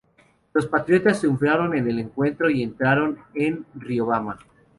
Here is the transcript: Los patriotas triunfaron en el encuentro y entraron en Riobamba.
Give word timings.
Los 0.55 0.65
patriotas 0.65 1.19
triunfaron 1.21 1.75
en 1.77 1.87
el 1.87 1.99
encuentro 1.99 2.49
y 2.49 2.63
entraron 2.63 3.19
en 3.35 3.67
Riobamba. 3.75 4.39